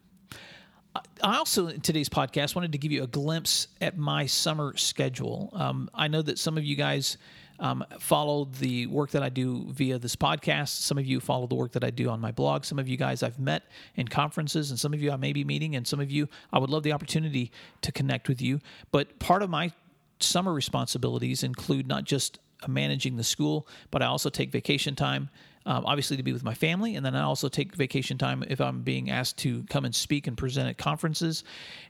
I 1.21 1.37
also, 1.37 1.67
in 1.67 1.81
today's 1.81 2.09
podcast, 2.09 2.55
wanted 2.55 2.71
to 2.71 2.77
give 2.77 2.91
you 2.91 3.03
a 3.03 3.07
glimpse 3.07 3.67
at 3.81 3.97
my 3.97 4.25
summer 4.25 4.75
schedule. 4.77 5.49
Um, 5.53 5.89
I 5.93 6.07
know 6.07 6.21
that 6.21 6.39
some 6.39 6.57
of 6.57 6.63
you 6.63 6.75
guys 6.75 7.17
um, 7.59 7.83
follow 7.99 8.45
the 8.45 8.87
work 8.87 9.11
that 9.11 9.21
I 9.21 9.29
do 9.29 9.65
via 9.69 9.99
this 9.99 10.15
podcast. 10.15 10.69
Some 10.69 10.97
of 10.97 11.05
you 11.05 11.19
follow 11.19 11.47
the 11.47 11.55
work 11.55 11.73
that 11.73 11.83
I 11.83 11.89
do 11.89 12.09
on 12.09 12.19
my 12.21 12.31
blog. 12.31 12.63
Some 12.63 12.79
of 12.79 12.87
you 12.87 12.97
guys 12.97 13.21
I've 13.21 13.39
met 13.39 13.63
in 13.95 14.07
conferences, 14.07 14.69
and 14.71 14.79
some 14.79 14.93
of 14.93 15.01
you 15.01 15.11
I 15.11 15.17
may 15.17 15.33
be 15.33 15.43
meeting, 15.43 15.75
and 15.75 15.85
some 15.85 15.99
of 15.99 16.09
you 16.09 16.29
I 16.53 16.59
would 16.59 16.69
love 16.69 16.83
the 16.83 16.93
opportunity 16.93 17.51
to 17.81 17.91
connect 17.91 18.29
with 18.29 18.41
you. 18.41 18.59
But 18.91 19.19
part 19.19 19.43
of 19.43 19.49
my 19.49 19.71
summer 20.19 20.53
responsibilities 20.53 21.43
include 21.43 21.87
not 21.87 22.05
just 22.05 22.39
managing 22.67 23.17
the 23.17 23.23
school, 23.23 23.67
but 23.91 24.01
I 24.01 24.05
also 24.05 24.29
take 24.29 24.51
vacation 24.51 24.95
time 24.95 25.29
um, 25.69 25.85
obviously 25.85 26.17
to 26.17 26.23
be 26.23 26.33
with 26.33 26.43
my 26.43 26.55
family, 26.55 26.95
and 26.95 27.05
then 27.05 27.15
I 27.15 27.21
also 27.21 27.47
take 27.47 27.75
vacation 27.75 28.17
time 28.17 28.43
if 28.49 28.59
I'm 28.59 28.81
being 28.81 29.11
asked 29.11 29.37
to 29.39 29.63
come 29.69 29.85
and 29.85 29.93
speak 29.93 30.25
and 30.25 30.35
present 30.35 30.67
at 30.67 30.79
conferences. 30.79 31.43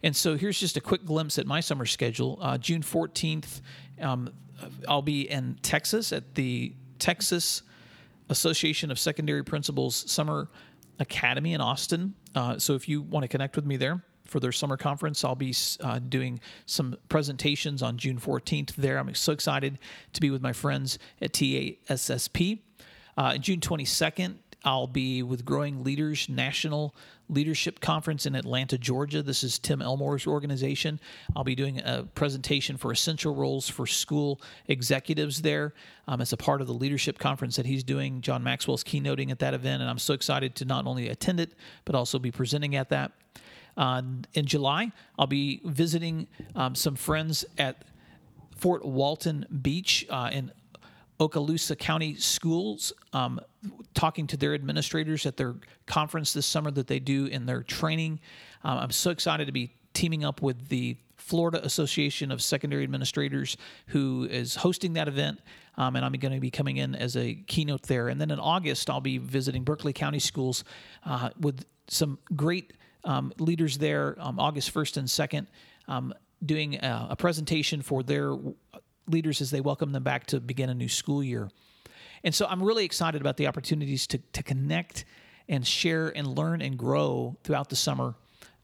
And 0.04 0.14
so 0.14 0.36
here's 0.36 0.60
just 0.60 0.76
a 0.76 0.82
quick 0.82 1.06
glimpse 1.06 1.40
at 1.40 1.48
my 1.48 1.62
summer 1.62 1.86
schedule. 1.86 2.38
Uh, 2.42 2.58
June 2.58 2.82
14th, 2.82 3.62
um, 4.02 4.34
I'll 4.90 5.02
be 5.02 5.30
in 5.30 5.58
Texas 5.62 6.12
at 6.12 6.36
the 6.36 6.76
Texas 7.00 7.62
Association 8.28 8.92
of 8.92 9.00
Secondary 9.00 9.46
Principals 9.46 10.12
Summer 10.12 10.50
Academy 11.00 11.54
in 11.54 11.62
Austin. 11.62 12.16
Uh, 12.36 12.60
so 12.60 12.76
if 12.76 12.90
you 12.90 13.02
want 13.02 13.24
to 13.24 13.30
connect 13.30 13.56
with 13.56 13.66
me 13.66 13.78
there, 13.78 14.04
for 14.26 14.40
their 14.40 14.52
summer 14.52 14.78
conference. 14.78 15.24
I'll 15.24 15.34
be 15.34 15.56
uh, 15.80 15.98
doing 15.98 16.40
some 16.68 16.96
presentations 17.10 17.82
on 17.82 17.98
June 17.98 18.20
14th 18.20 18.76
there. 18.76 19.00
I'm 19.00 19.16
so 19.16 19.32
excited 19.32 19.80
to 20.14 20.22
be 20.22 20.30
with 20.30 20.44
my 20.44 20.54
friends 20.54 21.00
at 21.20 21.34
TASSP. 21.34 22.60
Uh, 23.20 23.38
June 23.38 23.60
22nd, 23.60 24.36
I'll 24.64 24.88
be 24.88 25.24
with 25.24 25.44
Growing 25.44 25.84
Leaders 25.84 26.30
National 26.30 26.96
Leadership 27.28 27.82
Conference 27.82 28.26
in 28.26 28.34
Atlanta, 28.34 28.78
Georgia. 28.78 29.22
This 29.22 29.44
is 29.44 29.60
Tim 29.60 29.82
Elmore's 29.82 30.26
organization. 30.26 31.02
I'll 31.36 31.44
be 31.44 31.54
doing 31.54 31.80
a 31.80 32.04
presentation 32.16 32.78
for 32.78 32.94
essential 32.94 33.36
roles 33.36 33.68
for 33.68 33.86
school 33.86 34.40
executives 34.70 35.42
there 35.42 35.74
um, 36.08 36.22
as 36.22 36.32
a 36.32 36.38
part 36.38 36.62
of 36.62 36.68
the 36.68 36.74
leadership 36.74 37.20
conference 37.20 37.58
that 37.58 37.66
he's 37.66 37.84
doing. 37.84 38.22
John 38.22 38.42
Maxwell's 38.42 38.86
keynoting 38.86 39.32
at 39.32 39.40
that 39.40 39.54
event, 39.54 39.82
and 39.82 39.92
I'm 39.92 40.00
so 40.00 40.14
excited 40.14 40.56
to 40.56 40.64
not 40.64 40.88
only 40.88 41.10
attend 41.10 41.42
it, 41.42 41.56
but 41.84 41.96
also 41.96 42.20
be 42.20 42.32
presenting 42.32 42.78
at 42.78 42.88
that. 42.88 43.12
Uh, 43.76 44.02
in 44.34 44.46
July, 44.46 44.94
I'll 45.18 45.28
be 45.28 45.60
visiting 45.66 46.30
um, 46.56 46.74
some 46.74 46.96
friends 46.96 47.44
at 47.58 47.84
Fort 48.56 48.86
Walton 48.86 49.46
Beach 49.62 50.06
uh, 50.10 50.30
in 50.32 50.54
Okaloosa 51.20 51.78
County 51.78 52.16
Schools, 52.16 52.94
um, 53.14 53.42
talking 53.94 54.26
to 54.28 54.38
their 54.38 54.54
administrators 54.54 55.26
at 55.26 55.36
their 55.36 55.56
conference 55.86 56.32
this 56.32 56.46
summer 56.46 56.72
that 56.72 56.88
they 56.88 57.00
do 57.00 57.26
in 57.26 57.46
their 57.46 57.62
training. 57.64 58.20
Um, 58.64 58.78
I'm 58.78 58.92
so 58.92 59.12
excited 59.12 59.46
to 59.46 59.52
be 59.52 59.74
teaming 59.94 60.24
up 60.24 60.42
with 60.42 60.70
the 60.70 60.96
Florida 61.18 61.64
Association 61.66 62.32
of 62.32 62.42
Secondary 62.42 62.84
Administrators, 62.84 63.58
who 63.88 64.28
is 64.32 64.56
hosting 64.56 64.94
that 64.94 65.08
event. 65.08 65.42
Um, 65.78 65.96
and 65.96 66.06
I'm 66.06 66.14
going 66.14 66.34
to 66.34 66.40
be 66.40 66.52
coming 66.52 66.78
in 66.78 66.96
as 66.96 67.18
a 67.18 67.36
keynote 67.48 67.84
there. 67.84 68.08
And 68.08 68.20
then 68.20 68.32
in 68.32 68.40
August, 68.40 68.90
I'll 68.90 69.02
be 69.02 69.18
visiting 69.18 69.64
Berkeley 69.64 69.94
County 69.94 70.20
Schools 70.20 70.64
uh, 71.06 71.30
with 71.40 71.66
some 71.88 72.18
great 72.36 72.74
um, 73.04 73.34
leaders 73.38 73.78
there, 73.78 74.16
um, 74.20 74.40
August 74.40 74.74
1st 74.74 74.98
and 74.98 75.08
2nd, 75.08 75.48
um, 75.88 76.14
doing 76.46 76.76
a, 76.76 77.08
a 77.12 77.16
presentation 77.16 77.82
for 77.82 78.04
their 78.04 78.36
leaders 79.10 79.42
as 79.42 79.52
they 79.52 79.62
welcome 79.62 79.92
them 79.92 80.04
back 80.04 80.26
to 80.28 80.40
begin 80.40 80.70
a 80.70 80.74
new 80.74 80.90
school 80.90 81.24
year. 81.24 81.50
And 82.24 82.34
so 82.36 82.46
I'm 82.46 82.62
really 82.62 82.86
excited 82.86 83.22
about 83.22 83.38
the 83.38 83.48
opportunities 83.48 84.08
to, 84.08 84.18
to 84.34 84.44
connect 84.44 85.06
and 85.48 85.66
share 85.66 86.10
and 86.16 86.28
learn 86.28 86.62
and 86.62 86.78
grow 86.78 87.36
throughout 87.44 87.70
the 87.70 87.76
summer 87.76 88.16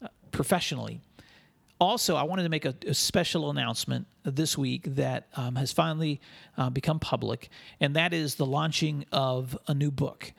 uh, 0.02 0.08
professionally. 0.30 1.00
Also, 1.78 2.16
I 2.16 2.22
wanted 2.22 2.44
to 2.44 2.48
make 2.48 2.64
a, 2.64 2.74
a 2.86 2.94
special 2.94 3.50
announcement 3.50 4.06
this 4.24 4.56
week 4.56 4.84
that 4.94 5.28
um, 5.34 5.56
has 5.56 5.72
finally 5.72 6.20
uh, 6.56 6.70
become 6.70 6.98
public, 6.98 7.50
and 7.80 7.96
that 7.96 8.14
is 8.14 8.36
the 8.36 8.46
launching 8.46 9.04
of 9.12 9.58
a 9.68 9.74
new 9.74 9.90
book. 9.90 10.32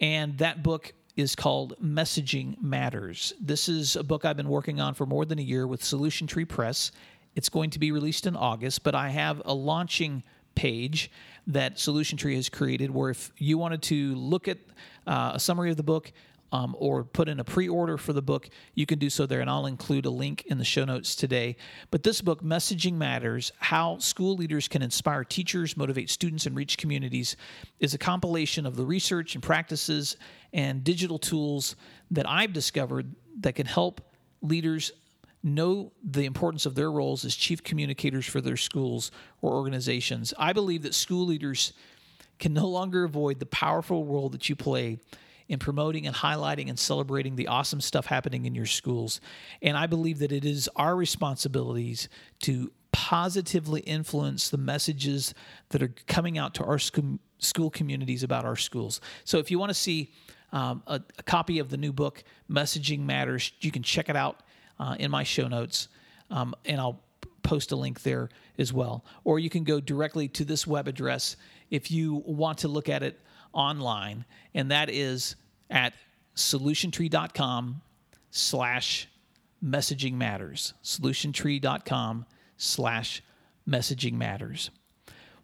And 0.00 0.38
that 0.38 0.62
book 0.62 0.92
is 1.16 1.34
called 1.34 1.74
Messaging 1.82 2.60
Matters. 2.60 3.32
This 3.40 3.68
is 3.68 3.96
a 3.96 4.02
book 4.02 4.24
I've 4.24 4.36
been 4.36 4.48
working 4.48 4.80
on 4.80 4.94
for 4.94 5.06
more 5.06 5.24
than 5.24 5.38
a 5.38 5.42
year 5.42 5.66
with 5.66 5.82
Solution 5.82 6.26
Tree 6.26 6.44
Press 6.44 6.92
it's 7.34 7.48
going 7.48 7.70
to 7.70 7.78
be 7.78 7.92
released 7.92 8.26
in 8.26 8.36
August, 8.36 8.82
but 8.82 8.94
I 8.94 9.08
have 9.08 9.42
a 9.44 9.54
launching 9.54 10.22
page 10.54 11.10
that 11.46 11.78
Solution 11.78 12.16
Tree 12.16 12.36
has 12.36 12.48
created 12.48 12.90
where 12.90 13.10
if 13.10 13.32
you 13.38 13.58
wanted 13.58 13.82
to 13.82 14.14
look 14.14 14.48
at 14.48 14.58
uh, 15.06 15.32
a 15.34 15.40
summary 15.40 15.70
of 15.70 15.76
the 15.76 15.82
book, 15.82 16.12
um, 16.54 16.76
or 16.78 17.02
put 17.02 17.28
in 17.28 17.40
a 17.40 17.44
pre 17.44 17.68
order 17.68 17.98
for 17.98 18.12
the 18.12 18.22
book, 18.22 18.48
you 18.76 18.86
can 18.86 19.00
do 19.00 19.10
so 19.10 19.26
there. 19.26 19.40
And 19.40 19.50
I'll 19.50 19.66
include 19.66 20.06
a 20.06 20.10
link 20.10 20.44
in 20.46 20.56
the 20.56 20.64
show 20.64 20.84
notes 20.84 21.16
today. 21.16 21.56
But 21.90 22.04
this 22.04 22.20
book, 22.20 22.44
Messaging 22.44 22.94
Matters 22.94 23.50
How 23.58 23.98
School 23.98 24.36
Leaders 24.36 24.68
Can 24.68 24.80
Inspire 24.80 25.24
Teachers, 25.24 25.76
Motivate 25.76 26.08
Students, 26.10 26.46
and 26.46 26.54
Reach 26.54 26.78
Communities, 26.78 27.36
is 27.80 27.92
a 27.92 27.98
compilation 27.98 28.66
of 28.66 28.76
the 28.76 28.84
research 28.84 29.34
and 29.34 29.42
practices 29.42 30.16
and 30.52 30.84
digital 30.84 31.18
tools 31.18 31.74
that 32.12 32.28
I've 32.30 32.52
discovered 32.52 33.12
that 33.40 33.56
can 33.56 33.66
help 33.66 34.00
leaders 34.40 34.92
know 35.44 35.92
the 36.02 36.24
importance 36.24 36.66
of 36.66 36.74
their 36.74 36.90
roles 36.90 37.24
as 37.24 37.36
chief 37.36 37.62
communicators 37.62 38.26
for 38.26 38.40
their 38.40 38.56
schools 38.56 39.10
or 39.42 39.52
organizations. 39.52 40.32
I 40.38 40.52
believe 40.52 40.82
that 40.82 40.94
school 40.94 41.26
leaders 41.26 41.74
can 42.38 42.54
no 42.54 42.66
longer 42.66 43.04
avoid 43.04 43.38
the 43.38 43.46
powerful 43.46 44.04
role 44.04 44.28
that 44.30 44.48
you 44.48 44.56
play 44.56 44.98
in 45.48 45.58
promoting 45.58 46.06
and 46.06 46.16
highlighting 46.16 46.68
and 46.68 46.78
celebrating 46.78 47.36
the 47.36 47.48
awesome 47.48 47.80
stuff 47.80 48.06
happening 48.06 48.46
in 48.46 48.54
your 48.54 48.66
schools. 48.66 49.20
And 49.60 49.76
I 49.76 49.86
believe 49.86 50.18
that 50.20 50.32
it 50.32 50.44
is 50.44 50.68
our 50.76 50.96
responsibilities 50.96 52.08
to 52.40 52.72
positively 52.92 53.80
influence 53.82 54.48
the 54.48 54.56
messages 54.56 55.34
that 55.70 55.82
are 55.82 55.92
coming 56.06 56.38
out 56.38 56.54
to 56.54 56.64
our 56.64 56.78
school 56.78 57.70
communities 57.70 58.22
about 58.22 58.44
our 58.44 58.56
schools. 58.56 59.00
So 59.24 59.38
if 59.38 59.50
you 59.50 59.58
want 59.58 59.70
to 59.70 59.74
see 59.74 60.12
um, 60.52 60.82
a, 60.86 61.00
a, 61.18 61.22
copy 61.24 61.58
of 61.58 61.68
the 61.68 61.76
new 61.76 61.92
book, 61.92 62.22
Messaging 62.48 63.00
Matters, 63.00 63.52
you 63.60 63.72
can 63.72 63.82
check 63.82 64.08
it 64.08 64.14
out 64.14 64.43
uh, 64.78 64.96
in 64.98 65.10
my 65.10 65.22
show 65.22 65.48
notes, 65.48 65.88
um, 66.30 66.54
and 66.64 66.80
I'll 66.80 67.00
post 67.42 67.72
a 67.72 67.76
link 67.76 68.02
there 68.02 68.30
as 68.58 68.72
well. 68.72 69.04
Or 69.24 69.38
you 69.38 69.50
can 69.50 69.64
go 69.64 69.80
directly 69.80 70.28
to 70.28 70.44
this 70.44 70.66
web 70.66 70.88
address 70.88 71.36
if 71.70 71.90
you 71.90 72.22
want 72.26 72.58
to 72.58 72.68
look 72.68 72.88
at 72.88 73.02
it 73.02 73.20
online, 73.52 74.24
and 74.54 74.70
that 74.70 74.90
is 74.90 75.36
at 75.70 75.94
solutiontree.com 76.36 77.80
slash 78.30 79.08
messaging 79.64 80.14
matters. 80.14 80.74
Solutiontree.com 80.82 82.26
slash 82.56 83.22
messaging 83.68 84.14
matters. 84.14 84.70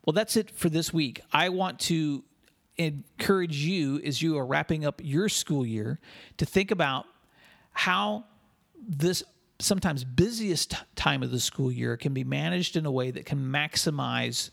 Well, 0.04 0.12
that's 0.12 0.36
it 0.36 0.50
for 0.50 0.68
this 0.68 0.92
week. 0.92 1.20
I 1.32 1.50
want 1.50 1.78
to 1.80 2.24
encourage 2.76 3.56
you 3.58 4.00
as 4.04 4.22
you 4.22 4.38
are 4.38 4.46
wrapping 4.46 4.84
up 4.84 5.00
your 5.04 5.28
school 5.28 5.66
year 5.66 6.00
to 6.38 6.46
think 6.46 6.70
about 6.70 7.06
how 7.72 8.24
this 8.86 9.22
sometimes 9.58 10.04
busiest 10.04 10.74
time 10.96 11.22
of 11.22 11.30
the 11.30 11.40
school 11.40 11.70
year 11.70 11.96
can 11.96 12.14
be 12.14 12.24
managed 12.24 12.76
in 12.76 12.86
a 12.86 12.90
way 12.90 13.10
that 13.10 13.26
can 13.26 13.38
maximize 13.38 14.50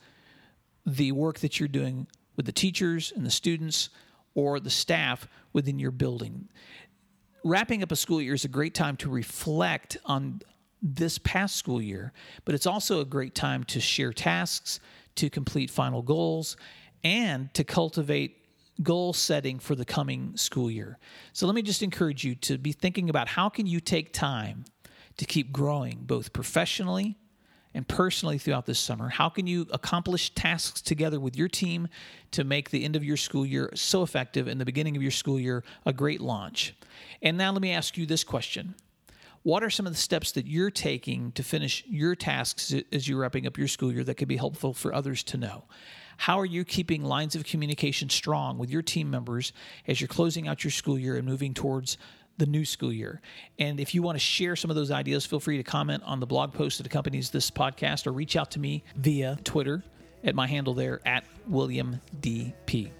the 0.86 1.12
work 1.12 1.40
that 1.40 1.60
you're 1.60 1.68
doing 1.68 2.08
with 2.36 2.46
the 2.46 2.52
teachers 2.52 3.12
and 3.16 3.26
the 3.26 3.32
students 3.32 3.90
or 4.36 4.60
the 4.60 4.70
staff 4.70 5.28
within 5.54 5.80
your 5.80 5.92
building. 5.92 6.48
Wrapping 7.44 7.82
up 7.84 7.92
a 7.92 7.96
school 7.96 8.22
year 8.22 8.34
is 8.34 8.46
a 8.46 8.50
great 8.50 8.74
time 8.74 8.98
to 8.98 9.10
reflect 9.10 9.98
on 10.06 10.42
this 10.82 11.18
past 11.18 11.56
school 11.56 11.82
year, 11.82 12.14
but 12.46 12.54
it's 12.54 12.68
also 12.68 13.02
a 13.02 13.06
great 13.06 13.34
time 13.34 13.64
to 13.64 13.80
share 13.80 14.14
tasks, 14.14 14.80
to 15.16 15.30
complete 15.30 15.70
final 15.70 16.02
goals, 16.02 16.56
and 17.04 17.52
to 17.54 17.64
cultivate 17.64 18.47
goal 18.84 19.14
setting 19.14 19.60
for 19.60 19.76
the 19.76 19.86
coming 19.86 20.36
school 20.38 20.70
year. 20.70 20.98
So 21.34 21.46
let 21.46 21.56
me 21.56 21.62
just 21.62 21.84
encourage 21.84 22.24
you 22.24 22.36
to 22.36 22.58
be 22.58 22.72
thinking 22.72 23.10
about 23.10 23.28
how 23.28 23.50
can 23.50 23.66
you 23.66 23.80
take 23.80 24.14
time 24.14 24.66
to 25.18 25.26
keep 25.26 25.52
growing 25.52 26.00
both 26.02 26.34
professionally 26.34 27.18
and 27.74 27.88
personally 27.88 28.38
throughout 28.38 28.66
this 28.66 28.80
summer? 28.80 29.10
How 29.10 29.30
can 29.30 29.46
you 29.46 29.68
accomplish 29.72 30.32
tasks 30.32 30.82
together 30.82 31.20
with 31.20 31.36
your 31.36 31.48
team 31.48 31.88
to 32.32 32.44
make 32.44 32.70
the 32.70 32.84
end 32.84 32.96
of 32.96 33.04
your 33.04 33.18
school 33.18 33.46
year 33.46 33.72
so 33.76 34.04
effective 34.04 34.48
and 34.48 34.60
the 34.60 34.66
beginning 34.66 34.96
of 34.96 35.02
your 35.02 35.12
school 35.12 35.40
year 35.40 35.64
a 35.86 35.94
great 35.94 36.22
launch? 36.22 36.76
And 37.22 37.38
now 37.38 37.52
let 37.52 37.62
me 37.62 37.72
ask 37.72 37.98
you 37.98 38.06
this 38.06 38.24
question. 38.24 38.76
What 39.44 39.64
are 39.64 39.70
some 39.70 39.86
of 39.88 39.94
the 39.94 40.00
steps 40.00 40.32
that 40.34 40.48
you're 40.48 40.72
taking 40.72 41.32
to 41.34 41.44
finish 41.44 41.84
your 41.88 42.16
tasks 42.16 42.74
as 42.92 43.08
you're 43.08 43.20
wrapping 43.20 43.48
up 43.48 43.58
your 43.58 43.68
school 43.68 43.92
year 43.92 44.04
that 44.04 44.16
could 44.16 44.28
be 44.28 44.38
helpful 44.38 44.74
for 44.74 44.94
others 44.94 45.24
to 45.26 45.38
know? 45.38 45.66
How 46.18 46.40
are 46.40 46.46
you 46.46 46.66
keeping 46.66 47.04
lines 47.04 47.36
of 47.36 47.46
communication 47.46 48.10
strong 48.10 48.58
with 48.58 48.70
your 48.70 48.82
team 48.82 49.10
members 49.10 49.54
as 49.88 50.02
you're 50.02 50.08
closing 50.08 50.48
out 50.48 50.64
your 50.64 50.72
school 50.72 50.98
year 50.98 51.16
and 51.16 51.28
moving 51.28 51.54
towards 51.54 51.98
the 52.38 52.46
new 52.46 52.66
school 52.66 52.94
year. 52.94 53.20
And 53.60 53.80
if 53.80 53.96
you 53.96 54.02
want 54.02 54.16
to 54.16 54.20
share 54.20 54.56
some 54.56 54.70
of 54.70 54.76
those 54.76 54.92
ideas, 54.92 55.26
feel 55.26 55.40
free 55.40 55.58
to 55.58 55.64
comment 55.64 56.04
on 56.06 56.20
the 56.20 56.28
blog 56.28 56.54
post 56.54 56.78
that 56.78 56.88
accompanies 56.88 57.32
this 57.32 57.50
podcast 57.50 58.08
or 58.08 58.12
reach 58.12 58.36
out 58.36 58.52
to 58.52 58.60
me 58.60 58.84
via 58.96 59.38
Twitter 59.44 59.84
at 60.24 60.36
my 60.36 60.48
handle 60.48 60.74
there 60.74 61.02
at 61.06 61.24
William 61.48 62.00
DP. 62.22 62.92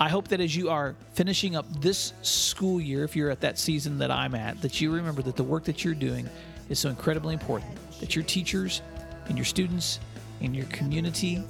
I 0.00 0.08
hope 0.08 0.28
that 0.28 0.40
as 0.40 0.54
you 0.54 0.70
are 0.70 0.94
finishing 1.12 1.56
up 1.56 1.66
this 1.80 2.12
school 2.22 2.80
year, 2.80 3.02
if 3.02 3.16
you're 3.16 3.30
at 3.30 3.40
that 3.40 3.58
season 3.58 3.98
that 3.98 4.12
I'm 4.12 4.34
at, 4.34 4.60
that 4.62 4.80
you 4.80 4.92
remember 4.92 5.22
that 5.22 5.34
the 5.34 5.42
work 5.42 5.64
that 5.64 5.84
you're 5.84 5.94
doing 5.94 6.28
is 6.68 6.78
so 6.78 6.88
incredibly 6.88 7.34
important, 7.34 7.72
that 7.98 8.14
your 8.14 8.24
teachers 8.24 8.80
and 9.26 9.36
your 9.36 9.44
students 9.44 9.98
and 10.40 10.54
your 10.54 10.66
community 10.66 11.42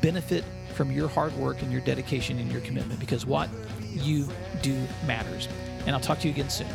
benefit 0.00 0.44
from 0.74 0.92
your 0.92 1.08
hard 1.08 1.32
work 1.34 1.62
and 1.62 1.72
your 1.72 1.80
dedication 1.80 2.38
and 2.38 2.52
your 2.52 2.60
commitment 2.60 3.00
because 3.00 3.26
what 3.26 3.48
you 3.80 4.28
do 4.62 4.80
matters. 5.04 5.48
And 5.84 5.90
I'll 5.90 6.00
talk 6.00 6.20
to 6.20 6.28
you 6.28 6.34
again 6.34 6.50
soon. 6.50 6.68